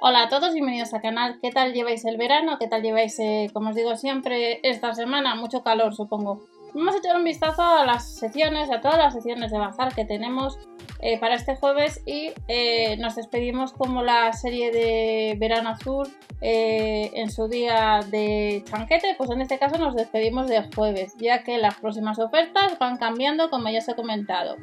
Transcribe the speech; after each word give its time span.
Hola 0.00 0.22
a 0.22 0.28
todos, 0.28 0.54
bienvenidos 0.54 0.94
al 0.94 1.02
canal. 1.02 1.40
¿Qué 1.42 1.50
tal 1.50 1.72
lleváis 1.72 2.04
el 2.04 2.18
verano? 2.18 2.56
¿Qué 2.60 2.68
tal 2.68 2.82
lleváis, 2.82 3.18
eh, 3.18 3.50
como 3.52 3.70
os 3.70 3.74
digo 3.74 3.96
siempre, 3.96 4.60
esta 4.62 4.94
semana? 4.94 5.34
Mucho 5.34 5.64
calor, 5.64 5.92
supongo. 5.92 6.46
Vamos 6.72 6.94
a 6.94 6.98
echar 6.98 7.16
un 7.16 7.24
vistazo 7.24 7.62
a 7.62 7.84
las 7.84 8.14
secciones, 8.14 8.70
a 8.70 8.80
todas 8.80 8.96
las 8.96 9.14
secciones 9.14 9.50
de 9.50 9.58
bazar 9.58 9.92
que 9.92 10.04
tenemos 10.04 10.56
eh, 11.00 11.18
para 11.18 11.34
este 11.34 11.56
jueves 11.56 12.00
y 12.06 12.30
eh, 12.46 12.96
nos 12.98 13.16
despedimos 13.16 13.72
como 13.72 14.04
la 14.04 14.32
serie 14.34 14.70
de 14.70 15.36
Verano 15.36 15.70
Azul 15.70 16.06
en 16.40 17.32
su 17.32 17.48
día 17.48 17.98
de 18.08 18.62
chanquete, 18.70 19.16
pues 19.18 19.30
en 19.30 19.40
este 19.40 19.58
caso 19.58 19.78
nos 19.78 19.96
despedimos 19.96 20.46
de 20.46 20.62
jueves, 20.72 21.16
ya 21.18 21.42
que 21.42 21.58
las 21.58 21.74
próximas 21.74 22.20
ofertas 22.20 22.78
van 22.78 22.98
cambiando 22.98 23.50
como 23.50 23.68
ya 23.68 23.80
os 23.80 23.88
he 23.88 23.96
comentado. 23.96 24.54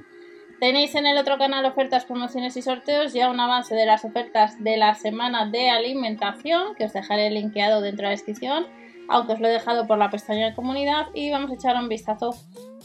Tenéis 0.60 0.96
en 0.96 1.06
el 1.06 1.18
otro 1.18 1.38
canal 1.38 1.66
ofertas, 1.66 2.06
promociones 2.06 2.56
y 2.56 2.62
sorteos, 2.62 3.14
ya 3.14 3.30
un 3.30 3.40
avance 3.40 3.76
de 3.76 3.86
las 3.86 4.06
ofertas 4.06 4.64
de 4.64 4.78
la 4.78 4.96
semana 4.96 5.46
de 5.46 5.70
alimentación, 5.70 6.76
que 6.76 6.86
os 6.86 6.94
dejaré 6.94 7.30
linkeado 7.30 7.82
dentro 7.82 8.04
de 8.04 8.14
la 8.14 8.18
descripción, 8.18 8.66
aunque 9.10 9.34
os 9.34 9.40
lo 9.42 9.48
he 9.48 9.52
dejado 9.52 9.86
por 9.86 9.98
la 9.98 10.10
pestaña 10.10 10.48
de 10.48 10.56
comunidad, 10.56 11.08
y 11.14 11.30
vamos 11.30 11.52
a 11.52 11.56
echar 11.56 11.76
un 11.76 11.90
vistazo 11.90 12.34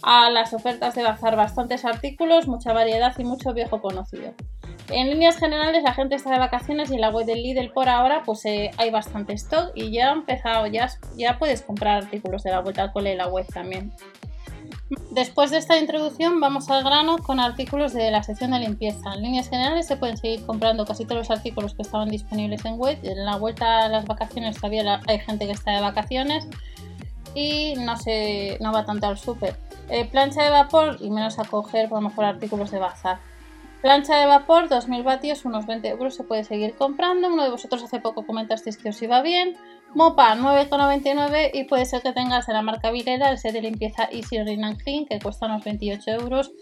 a 0.03 0.31
las 0.31 0.53
ofertas 0.53 0.97
de 0.97 1.05
bazar, 1.05 1.37
bastantes 1.37 1.85
artículos, 1.85 2.49
mucha 2.49 2.73
variedad 2.73 3.15
y 3.19 3.25
mucho 3.25 3.55
viejo 3.55 3.81
conocido. 3.81 4.35
En 4.89 5.09
líneas 5.09 5.37
generales 5.37 5.85
la 5.85 5.95
gente 5.95 6.17
está 6.17 6.33
de 6.33 6.39
vacaciones 6.39 6.91
y 6.91 6.95
en 6.95 7.03
la 7.03 7.11
web 7.11 7.25
del 7.25 7.43
Lidl 7.43 7.71
por 7.73 7.89
ahora 7.89 8.23
pues 8.25 8.45
eh, 8.45 8.73
hay 8.77 8.91
bastante 8.91 9.35
stock 9.35 9.71
y 9.77 9.93
ya 9.93 10.11
ha 10.11 10.13
empezado, 10.13 10.67
ya, 10.67 10.89
ya 11.17 11.39
puedes 11.39 11.63
comprar 11.63 12.03
artículos 12.03 12.43
de 12.43 12.51
la 12.51 12.61
vuelta 12.61 12.83
al 12.83 12.93
cole 12.93 13.13
en 13.13 13.19
la 13.19 13.29
web 13.29 13.47
también. 13.47 13.93
Después 15.11 15.53
de 15.53 15.59
esta 15.59 15.79
introducción 15.79 16.41
vamos 16.41 16.69
al 16.69 16.83
grano 16.83 17.19
con 17.19 17.39
artículos 17.39 17.93
de 17.93 18.11
la 18.11 18.25
sección 18.25 18.51
de 18.51 18.59
limpieza. 18.59 19.15
En 19.15 19.23
líneas 19.23 19.49
generales 19.49 19.87
se 19.87 19.97
pueden 19.97 20.17
seguir 20.17 20.45
comprando 20.45 20.85
casi 20.85 21.05
todos 21.05 21.19
los 21.19 21.31
artículos 21.31 21.75
que 21.75 21.83
estaban 21.83 22.09
disponibles 22.09 22.65
en 22.65 22.77
web. 22.77 22.99
En 23.05 23.25
la 23.25 23.37
vuelta 23.37 23.85
a 23.85 23.89
las 23.89 24.05
vacaciones 24.07 24.57
todavía 24.57 25.01
hay 25.07 25.21
gente 25.21 25.47
que 25.47 25.53
está 25.53 25.73
de 25.73 25.81
vacaciones 25.81 26.49
y 27.35 27.75
no 27.77 27.97
se 27.97 28.59
no 28.61 28.73
va 28.73 28.85
tanto 28.85 29.07
al 29.07 29.17
súper. 29.17 29.57
Eh, 29.91 30.07
plancha 30.07 30.43
de 30.43 30.51
vapor 30.51 30.97
y 31.01 31.11
menos 31.11 31.39
a 31.39 31.45
coger 31.45 31.89
por 31.89 32.03
lo 32.03 32.09
mejor 32.09 32.25
artículos 32.25 32.73
de 32.73 32.79
bazar. 32.81 33.19
Plancha 33.83 34.19
de 34.19 34.27
vapor, 34.27 34.69
2000 34.69 35.03
vatios, 35.03 35.47
unos 35.47 35.65
20 35.65 35.89
euros 35.89 36.15
se 36.15 36.23
puede 36.23 36.45
seguir 36.45 36.75
comprando. 36.75 37.29
Uno 37.29 37.45
de 37.45 37.51
vosotros 37.51 37.83
hace 37.83 37.99
poco 37.99 38.27
comentasteis 38.27 38.77
que 38.77 38.91
os 38.91 39.01
iba 39.01 39.23
bien. 39.23 39.57
Mopa 39.95 40.37
9,99 40.37 41.51
y 41.55 41.65
puede 41.65 41.87
ser 41.87 42.03
que 42.03 42.13
tengas 42.13 42.47
de 42.47 42.53
la 42.53 42.61
marca 42.61 42.91
Vileda 42.91 43.31
el 43.31 43.39
set 43.39 43.55
de 43.55 43.63
limpieza 43.63 44.09
Easy 44.13 44.43
Rin 44.43 44.77
Clean 44.77 45.07
que 45.07 45.19
cuesta 45.19 45.47
unos 45.47 45.65
28 45.65 46.11
euros 46.11 46.53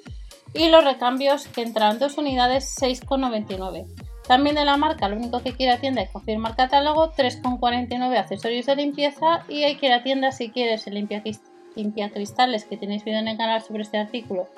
y 0.55 0.69
los 0.69 0.84
recambios 0.84 1.48
que 1.48 1.62
entran 1.62 1.98
dos 1.98 2.19
unidades 2.19 2.77
6,99. 2.80 3.86
También 4.27 4.55
de 4.55 4.64
la 4.64 4.77
marca, 4.77 5.08
lo 5.08 5.16
único 5.16 5.42
que 5.42 5.55
quiera 5.55 5.78
tienda 5.78 6.03
es 6.03 6.10
confirmar 6.10 6.55
catálogo 6.55 7.12
3,49 7.12 8.16
accesorios 8.16 8.66
de 8.66 8.77
limpieza 8.77 9.44
y 9.48 9.64
hay 9.64 9.77
que 9.77 9.86
ir 9.86 9.92
a 9.92 10.03
tienda 10.03 10.30
si 10.30 10.50
quieres 10.50 10.86
el 10.86 10.94
limpia, 10.94 12.10
cristales 12.10 12.64
que 12.64 12.77
tenéis 12.77 13.05
vídeo 13.05 13.19
en 13.19 13.28
el 13.28 13.36
canal 13.36 13.60
sobre 13.60 13.82
este 13.82 13.98
artículo 13.98 14.48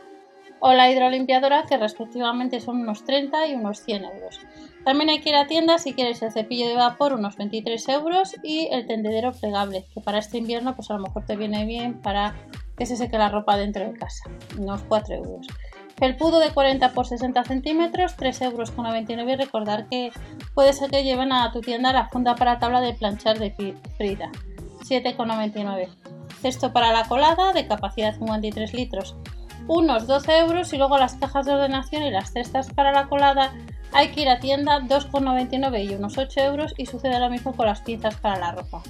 o 0.61 0.72
la 0.72 0.91
hidrolimpiadora 0.91 1.64
que 1.64 1.77
respectivamente 1.77 2.61
son 2.61 2.80
unos 2.80 3.05
30 3.05 3.48
y 3.48 3.55
unos 3.55 3.80
100 3.80 4.05
euros. 4.05 4.41
También 4.84 5.11
hay 5.11 5.20
que 5.20 5.30
ir 5.30 5.36
a 5.36 5.47
tienda 5.47 5.78
si 5.78 5.92
quieres 5.92 6.22
el 6.22 6.33
cepillo 6.33 6.69
de 6.69 6.75
vapor 6.75 7.12
unos 7.12 7.36
23 7.36 7.89
euros 7.89 8.34
y 8.42 8.69
el 8.70 8.86
tendedero 8.86 9.33
plegable 9.33 9.84
que 9.92 10.00
para 10.00 10.19
este 10.19 10.39
invierno 10.39 10.75
pues 10.75 10.91
a 10.91 10.94
lo 10.94 11.00
mejor 11.00 11.25
te 11.27 11.36
viene 11.36 11.64
bien 11.64 12.00
para 12.00 12.34
que 12.77 12.86
se 12.86 12.97
seque 12.97 13.19
la 13.19 13.28
ropa 13.28 13.56
dentro 13.56 13.84
de 13.84 13.98
casa, 13.98 14.25
unos 14.58 14.83
4 14.84 15.17
euros. 15.17 15.47
Felpudo 15.98 16.41
de 16.41 16.50
40 16.50 16.95
por 16.95 17.06
60 17.06 17.45
centímetros, 17.45 18.17
3 18.17 18.41
euros 18.42 18.70
con 18.70 18.84
99 18.84 19.33
y 19.33 19.36
recordar 19.36 19.86
que 19.86 20.11
puede 20.55 20.72
ser 20.72 20.91
que 20.91 21.05
lleven 21.05 21.30
a 21.30 21.52
tu 21.52 21.61
tienda 21.61 21.92
la 21.92 22.08
funda 22.08 22.36
para 22.36 22.58
tabla 22.58 22.80
de 22.80 22.95
planchar 22.95 23.39
de 23.39 23.50
Frida, 23.98 24.30
7,99. 24.89 25.89
Cesto 26.41 26.72
para 26.72 26.91
la 26.95 27.05
colada 27.05 27.52
de 27.52 27.67
capacidad 27.67 28.14
53 28.14 28.72
litros, 28.72 29.14
unos 29.66 30.06
12 30.06 30.38
euros 30.38 30.72
y 30.72 30.78
luego 30.78 30.98
las 30.98 31.14
cajas 31.14 31.46
de 31.46 31.54
ordenación 31.54 32.02
y 32.02 32.10
las 32.10 32.32
cestas 32.32 32.72
para 32.72 32.92
la 32.92 33.08
colada 33.08 33.52
hay 33.92 34.08
que 34.08 34.22
ir 34.22 34.28
a 34.28 34.38
tienda 34.38 34.80
2,99 34.80 35.90
y 35.90 35.94
unos 35.94 36.18
8 36.18 36.40
euros 36.40 36.74
y 36.76 36.86
sucede 36.86 37.18
lo 37.18 37.30
mismo 37.30 37.54
con 37.54 37.66
las 37.66 37.80
pinzas 37.80 38.16
para 38.16 38.38
la 38.38 38.52
ropa. 38.52 38.82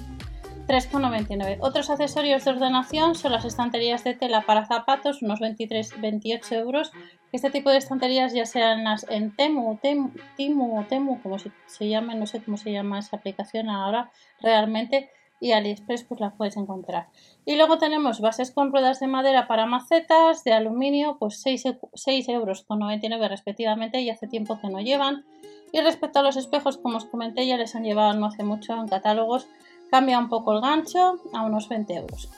3,99. 0.67 1.57
Otros 1.59 1.89
accesorios 1.89 2.45
de 2.45 2.51
ordenación 2.51 3.15
son 3.15 3.33
las 3.33 3.43
estanterías 3.43 4.03
de 4.03 4.13
tela 4.13 4.41
para 4.41 4.65
zapatos, 4.65 5.21
unos 5.21 5.41
23-28 5.41 6.51
euros. 6.53 6.91
Este 7.31 7.49
tipo 7.49 7.69
de 7.69 7.77
estanterías 7.77 8.33
ya 8.33 8.45
sean 8.45 8.83
las 8.85 9.05
en 9.09 9.35
Temu, 9.35 9.77
Temu, 9.81 10.11
Timu 10.37 10.79
o 10.79 10.83
Temu, 10.85 11.21
como 11.21 11.39
se, 11.39 11.51
se 11.65 11.89
llama, 11.89 12.15
no 12.15 12.25
sé 12.25 12.41
cómo 12.41 12.57
se 12.57 12.71
llama 12.71 12.99
esa 12.99 13.17
aplicación 13.17 13.69
ahora 13.69 14.11
realmente, 14.39 15.09
y 15.41 15.51
AliExpress 15.51 16.05
pues 16.05 16.21
las 16.21 16.33
puedes 16.33 16.55
encontrar. 16.55 17.07
Y 17.45 17.55
luego 17.55 17.77
tenemos 17.77 18.21
bases 18.21 18.51
con 18.51 18.71
ruedas 18.71 19.01
de 19.01 19.07
madera 19.07 19.47
para 19.47 19.65
macetas, 19.65 20.45
de 20.45 20.53
aluminio, 20.53 21.17
pues 21.19 21.41
6, 21.41 21.63
6 21.93 22.29
euros 22.29 22.63
con 22.63 22.79
99 22.79 23.27
respectivamente 23.27 23.99
y 23.99 24.09
hace 24.09 24.27
tiempo 24.27 24.59
que 24.61 24.69
no 24.69 24.79
llevan. 24.79 25.25
Y 25.73 25.81
respecto 25.81 26.19
a 26.19 26.23
los 26.23 26.37
espejos, 26.37 26.77
como 26.77 26.97
os 26.97 27.05
comenté, 27.05 27.45
ya 27.47 27.57
les 27.57 27.75
han 27.75 27.83
llevado 27.83 28.13
no 28.13 28.27
hace 28.27 28.43
mucho 28.43 28.73
en 28.75 28.87
catálogos, 28.87 29.47
cambia 29.89 30.19
un 30.19 30.29
poco 30.29 30.53
el 30.53 30.61
gancho 30.61 31.15
a 31.33 31.43
unos 31.43 31.67
20 31.67 31.93
euros. 31.95 32.29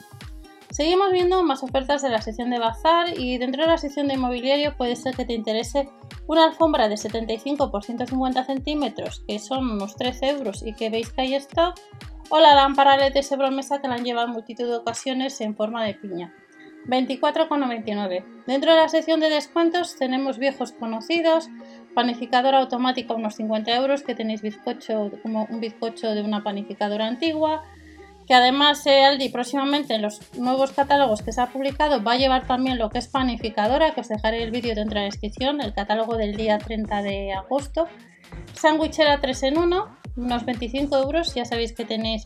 Seguimos 0.70 1.12
viendo 1.12 1.44
más 1.44 1.62
ofertas 1.62 2.02
de 2.02 2.08
la 2.08 2.20
sección 2.20 2.50
de 2.50 2.58
bazar 2.58 3.16
y 3.16 3.38
dentro 3.38 3.62
de 3.62 3.68
la 3.68 3.78
sección 3.78 4.08
de 4.08 4.14
inmobiliario 4.14 4.76
puede 4.76 4.96
ser 4.96 5.14
que 5.14 5.24
te 5.24 5.34
interese 5.34 5.88
una 6.26 6.46
alfombra 6.46 6.88
de 6.88 6.96
75 6.96 7.70
por 7.70 7.84
150 7.84 8.44
centímetros 8.44 9.22
que 9.28 9.38
son 9.38 9.70
unos 9.70 9.94
13 9.94 10.30
euros 10.30 10.64
y 10.66 10.74
que 10.74 10.90
veis 10.90 11.12
que 11.12 11.20
hay 11.20 11.34
stock 11.36 11.78
o 12.30 12.40
la 12.40 12.54
lámpara 12.54 12.96
LED 12.96 13.14
de 13.14 13.22
sobremesa 13.22 13.80
que 13.80 13.88
la 13.88 13.94
han 13.94 14.04
llevado 14.04 14.28
en 14.28 14.32
multitud 14.32 14.64
de 14.64 14.76
ocasiones 14.76 15.40
en 15.40 15.56
forma 15.56 15.84
de 15.84 15.94
piña. 15.94 16.34
24,99. 16.86 18.24
Dentro 18.46 18.72
de 18.72 18.80
la 18.80 18.88
sección 18.88 19.20
de 19.20 19.30
descuentos 19.30 19.96
tenemos 19.96 20.38
viejos 20.38 20.72
conocidos, 20.72 21.48
panificadora 21.94 22.58
automática 22.58 23.14
unos 23.14 23.36
50 23.36 23.74
euros, 23.74 24.02
que 24.02 24.14
tenéis 24.14 24.42
bizcocho 24.42 25.10
como 25.22 25.46
un 25.50 25.60
bizcocho 25.60 26.10
de 26.10 26.22
una 26.22 26.42
panificadora 26.42 27.06
antigua, 27.06 27.64
que 28.26 28.34
además 28.34 28.86
eh, 28.86 29.04
Aldi 29.04 29.28
próximamente 29.28 29.94
en 29.94 30.02
los 30.02 30.20
nuevos 30.34 30.72
catálogos 30.72 31.22
que 31.22 31.32
se 31.32 31.40
ha 31.40 31.46
publicado 31.48 32.02
va 32.02 32.12
a 32.12 32.16
llevar 32.16 32.46
también 32.46 32.78
lo 32.78 32.90
que 32.90 32.98
es 32.98 33.08
panificadora, 33.08 33.94
que 33.94 34.00
os 34.00 34.08
dejaré 34.08 34.42
el 34.42 34.50
vídeo 34.50 34.74
dentro 34.74 34.94
de 34.94 35.06
la 35.06 35.10
descripción, 35.10 35.60
el 35.60 35.74
catálogo 35.74 36.16
del 36.16 36.36
día 36.36 36.58
30 36.58 37.02
de 37.02 37.32
agosto. 37.32 37.86
Sandwichera 38.54 39.20
3 39.20 39.42
en 39.44 39.58
1, 39.58 39.98
unos 40.16 40.44
25 40.44 40.96
euros. 40.96 41.34
Ya 41.34 41.44
sabéis 41.44 41.72
que 41.72 41.84
tenéis 41.84 42.24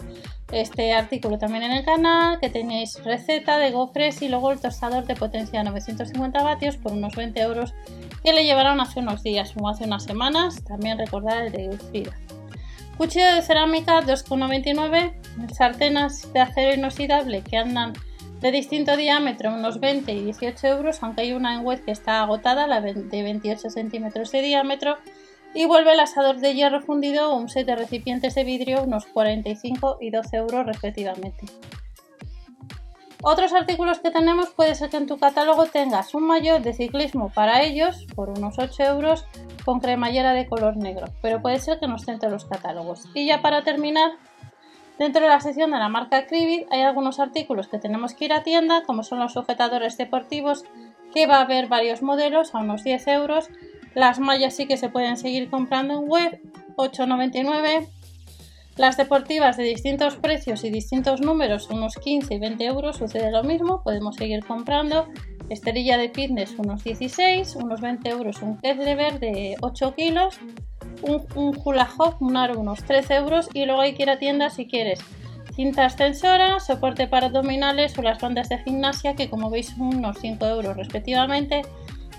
este 0.53 0.93
artículo 0.93 1.39
también 1.39 1.65
en 1.65 1.73
el 1.73 1.85
canal, 1.85 2.39
que 2.41 2.51
tenéis 2.51 3.03
receta 3.05 3.59
de 3.59 3.71
gofres 3.71 4.23
y 4.23 4.29
luego 4.29 4.53
el 4.53 4.61
tostador 4.61 5.07
de 5.07 5.17
potencia 5.17 5.63
950 5.63 6.43
vatios 6.43 6.77
por 6.77 6.93
unos 6.93 7.15
20 7.15 7.41
euros 7.41 7.75
que 8.23 8.33
le 8.33 8.45
llevaron 8.45 8.81
hace 8.81 9.01
unos 9.01 9.23
días 9.23 9.53
o 9.57 9.69
hace 9.69 9.85
unas 9.85 10.05
semanas. 10.05 10.63
También 10.65 10.99
recordar 10.99 11.47
el 11.47 11.53
de 11.53 11.79
Frida. 11.79 12.17
Cuchillo 12.97 13.35
de 13.35 13.43
cerámica 13.43 14.03
2,99. 14.03 15.15
Sartenas 15.55 16.33
de 16.33 16.41
acero 16.41 16.75
inoxidable 16.75 17.43
que 17.43 17.57
andan 17.57 17.93
de 18.41 18.53
distinto 18.53 18.97
diámetro, 18.97 19.53
unos 19.53 19.81
20 19.81 20.13
y 20.13 20.25
18 20.25 20.67
euros, 20.69 21.03
aunque 21.03 21.23
hay 21.23 21.33
una 21.33 21.55
en 21.55 21.65
web 21.65 21.85
que 21.85 21.91
está 21.91 22.23
agotada, 22.23 22.67
la 22.69 22.81
de 22.81 23.23
28 23.23 23.71
centímetros 23.71 24.31
de 24.31 24.43
diámetro 24.43 24.99
y 25.55 25.67
vuelve 25.67 25.93
el 25.93 26.01
asador 26.01 26.39
de 26.39 26.55
hierro 26.55 26.81
fundido 26.81 27.31
o 27.31 27.37
un 27.37 27.49
set 27.49 27.67
de 27.67 27.77
recipientes 27.77 28.35
de 28.35 28.45
vidrio 28.45 28.83
unos 28.83 29.07
45 29.07 29.99
y 30.01 30.11
12 30.11 30.37
euros 30.37 30.67
respectivamente. 30.67 31.47
Otros 33.23 33.53
artículos 33.53 33.99
que 33.99 34.13
tenemos 34.13 34.51
puede 34.51 34.77
ser 34.77 34.91
que 34.91 34.97
en 34.97 35.09
tu 35.09 35.19
catálogo 35.19 35.67
tengas 35.67 36.15
un 36.15 36.25
maillot 36.25 36.63
de 36.63 36.73
ciclismo 36.73 37.31
para 37.31 37.63
ellos 37.63 38.07
por 38.15 38.31
unos 38.31 38.59
8 38.59 38.85
euros 38.85 39.27
con 39.65 39.81
cremallera 39.81 40.33
de 40.33 40.47
color 40.47 40.77
negro, 40.77 41.07
pero 41.21 41.43
puede 41.43 41.59
ser 41.59 41.81
que 41.81 41.89
no 41.89 41.97
estén 41.97 42.21
todos 42.21 42.33
los 42.33 42.45
catálogos. 42.45 43.07
Y 43.15 43.27
ya 43.27 43.43
para 43.43 43.65
terminar, 43.65 44.13
dentro 45.01 45.23
de 45.23 45.29
la 45.29 45.41
sección 45.41 45.73
de 45.73 45.79
la 45.79 45.89
marca 45.89 46.27
Cribit 46.27 46.69
hay 46.71 46.83
algunos 46.83 47.19
artículos 47.19 47.67
que 47.67 47.79
tenemos 47.79 48.15
que 48.15 48.27
ir 48.27 48.33
a 48.33 48.45
tienda, 48.45 48.85
como 48.85 49.03
son 49.03 49.19
los 49.19 49.33
sujetadores 49.33 49.99
deportivos, 49.99 50.65
que 51.13 51.27
va 51.27 51.39
a 51.39 51.43
haber 51.43 51.67
varios 51.67 52.03
modelos 52.03 52.55
a 52.55 52.59
unos 52.59 52.85
10 52.85 53.09
euros 53.09 53.49
las 53.99 54.21
mallas 54.21 54.55
sí 54.55 54.67
que 54.67 54.77
se 54.77 54.89
pueden 54.89 55.17
seguir 55.17 55.51
comprando 55.51 55.95
en 55.95 56.09
web, 56.09 56.41
8,99. 56.77 57.89
Las 58.77 58.97
deportivas 58.97 59.57
de 59.57 59.65
distintos 59.65 60.15
precios 60.15 60.63
y 60.63 60.71
distintos 60.71 61.21
números, 61.21 61.69
unos 61.69 61.97
15 61.97 62.35
y 62.35 62.39
20 62.39 62.65
euros, 62.65 62.97
sucede 62.97 63.33
lo 63.33 63.43
mismo, 63.43 63.83
podemos 63.83 64.15
seguir 64.15 64.45
comprando. 64.45 65.09
Esterilla 65.51 65.99
de 65.99 66.11
fitness, 66.11 66.55
unos 66.59 66.85
16, 66.85 67.57
unos 67.57 67.81
20 67.81 68.09
euros 68.11 68.41
un 68.41 68.59
Ketlever 68.59 69.19
de 69.19 69.57
8 69.63 69.95
kilos, 69.97 70.39
un, 71.03 71.27
un 71.35 71.59
Hula 71.65 71.89
Hoop, 71.99 72.23
un 72.23 72.37
aro, 72.37 72.61
unos 72.61 72.85
13 72.85 73.17
euros 73.17 73.49
y 73.53 73.65
luego 73.65 73.81
hay 73.81 73.95
que 73.95 74.05
ir 74.05 74.11
a 74.11 74.19
tienda 74.21 74.51
si 74.51 74.69
quieres 74.69 75.01
cinta 75.57 75.87
extensora, 75.87 76.61
soporte 76.61 77.09
para 77.09 77.27
abdominales 77.27 77.99
o 77.99 78.03
las 78.03 78.21
bandas 78.21 78.49
de 78.49 78.59
gimnasia 78.59 79.17
que 79.17 79.29
como 79.29 79.51
veis 79.51 79.71
son 79.71 79.97
unos 79.97 80.19
5 80.21 80.47
euros 80.47 80.77
respectivamente 80.77 81.63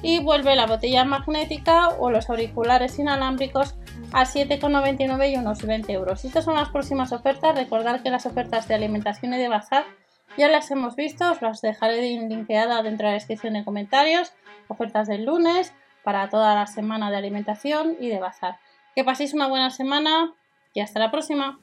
y 0.01 0.19
vuelve 0.19 0.55
la 0.55 0.65
botella 0.65 1.03
magnética 1.05 1.89
o 1.89 2.09
los 2.09 2.29
auriculares 2.29 2.99
inalámbricos 2.99 3.75
a 4.11 4.25
7,99 4.25 5.31
y 5.31 5.37
unos 5.37 5.61
20 5.61 5.91
euros. 5.91 6.25
Estas 6.25 6.45
son 6.45 6.55
las 6.55 6.69
próximas 6.69 7.11
ofertas. 7.11 7.55
Recordad 7.55 8.01
que 8.01 8.09
las 8.09 8.25
ofertas 8.25 8.67
de 8.67 8.75
alimentación 8.75 9.33
y 9.33 9.37
de 9.37 9.49
bazar 9.49 9.85
ya 10.37 10.47
las 10.47 10.71
hemos 10.71 10.95
visto, 10.95 11.31
os 11.31 11.41
las 11.41 11.61
dejaré 11.61 12.01
linkeada 12.01 12.81
dentro 12.81 13.07
de 13.07 13.11
la 13.11 13.13
descripción 13.15 13.53
de 13.53 13.65
comentarios. 13.65 14.31
Ofertas 14.67 15.07
del 15.07 15.25
lunes 15.25 15.73
para 16.03 16.29
toda 16.29 16.55
la 16.55 16.67
semana 16.67 17.11
de 17.11 17.17
alimentación 17.17 17.97
y 17.99 18.09
de 18.09 18.19
bazar. 18.19 18.59
Que 18.95 19.03
paséis 19.03 19.33
una 19.33 19.47
buena 19.47 19.69
semana 19.69 20.33
y 20.73 20.81
hasta 20.81 20.99
la 20.99 21.11
próxima. 21.11 21.59